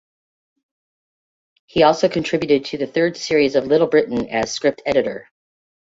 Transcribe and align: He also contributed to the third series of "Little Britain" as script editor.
He 1.67 1.83
also 1.83 2.09
contributed 2.09 2.65
to 2.65 2.77
the 2.79 2.87
third 2.87 3.17
series 3.17 3.53
of 3.53 3.67
"Little 3.67 3.85
Britain" 3.85 4.29
as 4.29 4.51
script 4.51 4.81
editor. 4.83 5.29